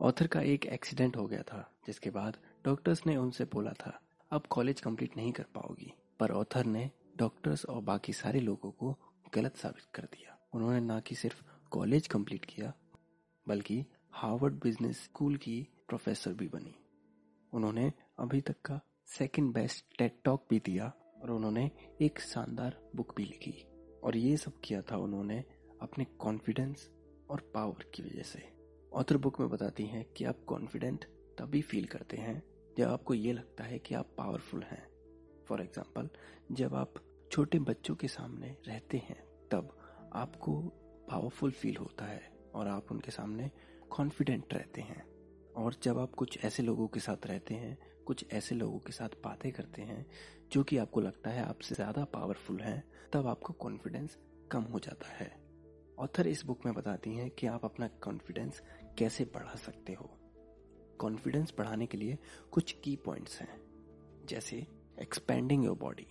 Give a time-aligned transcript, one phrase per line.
[0.00, 4.42] Author का एक accident हो गया था, जिसके बाद डॉक्टर्स ने उनसे बोला था, अब
[4.50, 8.98] कॉलेज कंप्लीट नहीं कर पाओगी। पर ऑथर ने डॉक्टर्स और बाकी सारे लोगों को
[9.34, 12.74] गलत साबित कर दिया। उन्होंने ना कि सिर्फ़ कॉलेज कंप्लीट किया,
[13.48, 16.74] बल्कि हार्वर्ड बिज़नेस स्कूल की प्रोफेसर भी बनी।
[17.52, 20.92] उन्होंने अभी तक का सेकंड बेस्ट टेट टॉक भी दिया
[21.22, 21.70] और उन्होंने
[22.00, 23.66] एक शानदार बुक भी लिखी।
[24.04, 25.44] और ये सब किया था उन्होंने
[25.82, 26.90] अपने कॉन्फिडेंस
[27.30, 28.53] और पावर की वजह से।
[28.94, 31.04] ऑथर बुक में बताती हैं कि आप कॉन्फिडेंट
[31.38, 32.42] तभी फील करते हैं
[32.78, 34.86] जब आपको ये लगता है कि आप पावरफुल हैं।
[35.48, 36.08] फॉर एग्ज़ाम्पल
[36.52, 36.94] जब आप
[37.32, 39.16] छोटे बच्चों के सामने रहते हैं,
[39.52, 39.76] तब
[40.12, 40.60] आपको
[41.10, 43.50] पावरफुल फील होता है और आप उनके सामने
[43.90, 45.04] कॉन्फिडेंट रहते हैं।
[45.56, 49.08] और जब आप कुछ ऐसे लोगों के साथ रहते हैं, कुछ ऐसे लोगों के साथ
[49.24, 50.06] बातें करते हैं,
[50.52, 54.18] जो कि आपको लगता है आपसे ज़्यादा पावरफुल हैं, तब आपका कॉन्फिडेंस
[54.52, 55.43] कम हो जाता है।
[55.98, 58.62] ऑथर इस बुक में बताती हैं कि आप अपना कॉन्फिडेंस
[58.98, 60.10] कैसे बढ़ा सकते हो।
[60.98, 62.18] कॉन्फिडेंस बढ़ाने के लिए
[62.52, 63.60] कुछ की पॉइंट्स हैं,
[64.26, 64.66] जैसे
[65.02, 66.06] एक्सपेंडिंग योर बॉडी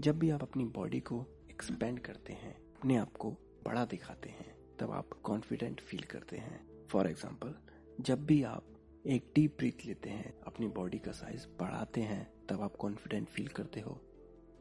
[0.00, 3.30] जब भी आप अपनी बॉडी को एक्सपेंड करते हैं, अपने आप को
[3.64, 7.54] बड़ा दिखाते हैं, तब आप कॉन्फिडेंट फील करते हैं। फॉर एग्ज़ाम्पल
[8.00, 8.66] जब भी आप
[9.06, 13.48] एक डीप ब्रीथ लेते हैं, अपनी बॉडी का साइज़ बढ़ाते हैं, तब आप कॉन्फिडेंट फील
[13.48, 14.00] करते हो।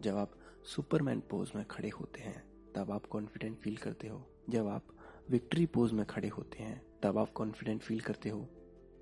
[0.02, 2.44] जब आप सुपरमैन पोज में खड़े होते हैं,
[2.76, 4.88] तब आप कॉन्फिडेंट फील करते हो। जब आप
[5.30, 8.50] विक्ट्री पोज में खड़े होते हैं, तब आप कॉन्फिडेंट फील करते हो।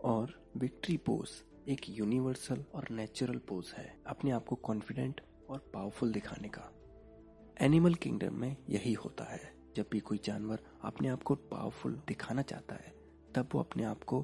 [0.03, 1.29] और विक्ट्री पोज
[1.69, 6.71] एक यूनिवर्सल और नेचुरल पोज है, अपने आप को कॉन्फिडेंट और पावरफुल दिखाने का।
[7.61, 12.41] एनिमल किंगडम में यही होता है। जब भी कोई जानवर अपने आप को पावरफुल दिखाना
[12.41, 12.93] चाहता है,
[13.35, 14.21] तब वो अपने आप को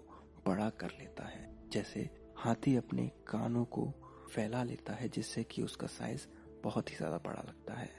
[0.48, 3.94] बड़ा कर लेता है। जैसे हाथी अपने कानों को
[4.32, 6.28] फैला लेता है, जिससे कि उसका साइज़
[6.64, 7.90] बहुत ही ज़्यादा बड़ा लगता है।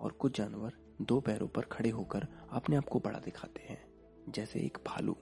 [0.00, 3.84] और कुछ जानवर दो पैरों पर खड़े होकर अपने आप को बड़ा दिखाते हैं,
[4.28, 5.12] जैसे एक भालू।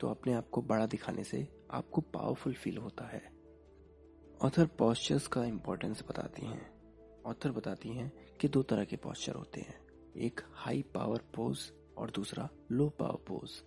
[0.00, 3.32] तो अपने आप को बड़ा दिखाने से आपको पावरफुल फील होता है।
[4.42, 6.70] ऑथर पॉस्चर्स का इम्पोर्टेंस बताती हैं।
[7.22, 9.80] ऑथर बताती हैं कि दो तरह के पॉस्चर होते हैं।
[10.16, 13.62] एक हाई पावर पोज और दूसरा low power pose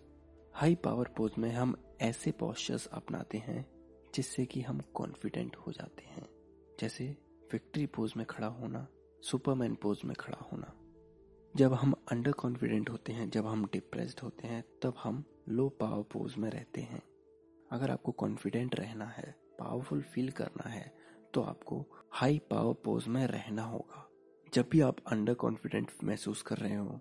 [0.53, 3.65] high power pose में हम ऐसे पॉस्चर्स अपनाते हैं
[4.15, 6.29] जिससे कि हम कॉन्फिडेंट हो जाते हैं।
[6.79, 7.17] जैसे
[7.53, 8.87] विक्ट्री पोज में खड़ा होना
[9.23, 10.73] सुपरमैन पोज में खड़ा होना।
[11.53, 16.03] जब हम अंडर कॉन्फिडेंट होते हैं, जब हम डिप्रेस्ड होते हैं, तब हम लो पावर
[16.03, 17.01] पोज में रहते हैं।
[17.71, 20.91] अगर आपको कॉन्फिडेंट रहना है पावरफुल फील करना है
[21.33, 24.07] तो आपको हाई पावर पोज में रहना होगा।
[24.53, 26.99] जब भी आप अंडर कॉन्फिडेंट महसूस कर रहे हो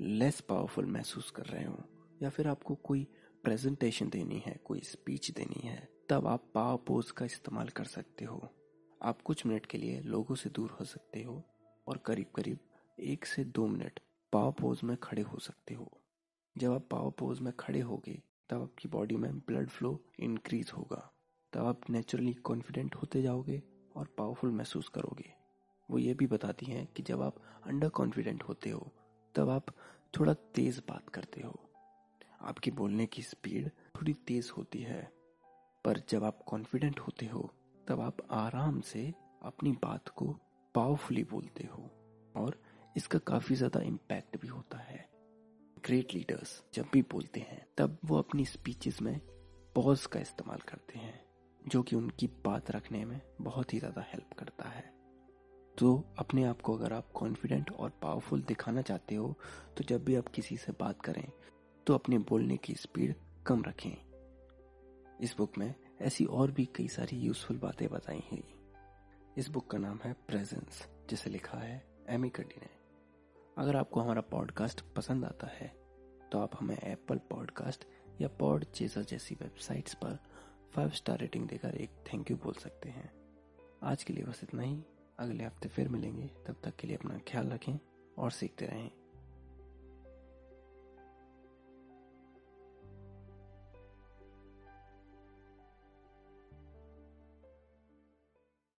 [0.00, 1.78] लेस पावरफुल महसूस कर रहे हो,
[2.22, 3.06] या फिर आपको कोई
[3.44, 8.24] प्रेजेंटेशन देनी है, कोई स्पीच देनी है, तब आप पावर पोज का इस्तेमाल कर सकते
[8.24, 8.48] हो।
[9.00, 11.42] आप कुछ मिनट के लिए लोगों से दूर हो सकते हो
[11.86, 12.58] और करीब करीब
[13.00, 14.00] एक से दो मिनट
[14.32, 15.92] पावर पोज में खड़े हो सकते हो।
[16.58, 21.12] जब आप पावर पोज में खड़े होगे, तब आपकी बॉडी में ब्लड फ्लो इंक्रीज होगा।
[21.52, 23.62] तब आप नेचुरली कॉन्फिडेंट होते जाओगे
[23.96, 25.34] और पावरफुल महसूस करोगे।
[25.90, 28.92] वो ये भी बताती हैं कि जब आप अंडर कॉन्फिडेंट होते हो,
[29.34, 29.66] तब आप
[30.18, 31.60] थोड़ा तेज बात करते हो।
[32.40, 35.12] आपकी बोलने की स्पीड थोड़ी तेज होती है।
[35.84, 37.54] पर जब आप कॉन्फिडेंट होते हो,
[37.88, 40.36] तब आप आराम से अपनी बात को
[40.74, 41.90] पावरफुली बोलते हो
[42.36, 42.62] और
[42.96, 45.08] इसका काफ़ी ज़्यादा इम्पैक्ट भी होता है।
[45.84, 49.20] ग्रेट लीडर्स जब भी बोलते हैं, तब वो अपनी स्पीचेस में
[49.74, 51.20] पॉज का इस्तेमाल करते हैं,
[51.62, 54.82] जो कि उनकी बात रखने में बहुत ही ज़्यादा हेल्प करता है।
[55.76, 59.34] तो अपने आप को अगर आप कॉन्फिडेंट और पावरफुल दिखाना चाहते हो
[59.76, 61.26] तो जब भी आप किसी से बात करें
[61.86, 63.14] तो अपने बोलने की स्पीड
[63.46, 63.96] कम रखें।
[65.20, 68.42] इस बुक में ऐसी और भी कई सारी यूजफुल बातें बताई हैं।
[69.36, 72.79] इस बुक का नाम है प्रेजेंस जिसे लिखा है एमी कडी ने।
[73.58, 75.68] अगर आपको हमारा पॉडकास्ट पसंद आता है
[76.32, 77.84] तो आप हमें एप्पल पॉडकास्ट
[78.20, 80.18] या पॉड चेजर जैसी वेबसाइट्स पर
[80.74, 83.12] फाइव स्टार रेटिंग देकर एक थैंक यू बोल सकते हैं।
[83.82, 84.82] आज के लिए बस इतना ही।
[85.18, 87.78] अगले हफ़्ते फिर मिलेंगे। तब तक के लिए अपना ख्याल रखें
[88.18, 88.90] और सीखते रहें।